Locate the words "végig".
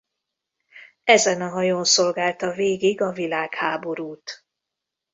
2.51-3.01